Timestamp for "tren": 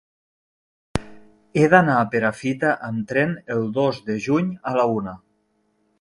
3.13-3.35